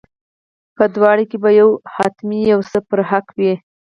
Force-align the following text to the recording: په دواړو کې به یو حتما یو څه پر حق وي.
په 0.75 0.83
دواړو 0.95 1.23
کې 1.29 1.37
به 1.43 1.49
یو 1.59 1.69
حتما 1.95 2.39
یو 2.51 2.59
څه 2.71 2.79
پر 2.89 2.99
حق 3.09 3.27
وي. 3.37 3.53